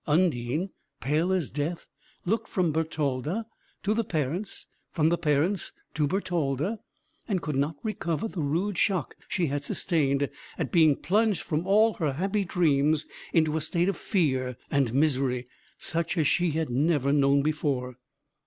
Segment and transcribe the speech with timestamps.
[0.07, 1.85] Undine, pale as death,
[2.25, 3.45] looked from Bertalda
[3.83, 6.79] to the parents, from the parents to Bertalda,
[7.27, 10.27] and could not recover the rude shock she had sustained,
[10.57, 15.47] at being plunged from all her happy dreams into a state of fear and misery,
[15.77, 17.97] such as she had never known before.